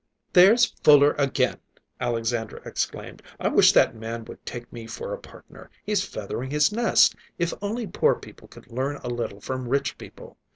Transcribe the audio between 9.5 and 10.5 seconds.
rich people!